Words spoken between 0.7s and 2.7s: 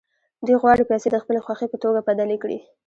پیسې د خپلې خوښې په توکو بدلې کړي